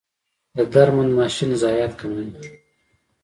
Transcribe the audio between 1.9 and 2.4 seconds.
کموي؟